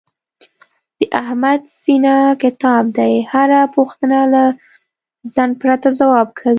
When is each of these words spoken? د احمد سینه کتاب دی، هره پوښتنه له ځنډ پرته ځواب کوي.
د 0.99 1.01
احمد 1.21 1.61
سینه 1.81 2.15
کتاب 2.43 2.83
دی، 2.97 3.13
هره 3.31 3.61
پوښتنه 3.75 4.19
له 4.33 4.43
ځنډ 5.35 5.51
پرته 5.61 5.87
ځواب 5.99 6.27
کوي. 6.37 6.49